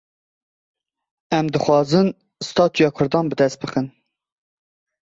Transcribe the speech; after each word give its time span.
Em 1.39 1.51
dixwazin 1.57 2.11
statuya 2.51 2.91
Kurdan 2.99 3.31
bi 3.31 3.41
dest 3.45 3.61
bixin. 3.67 3.93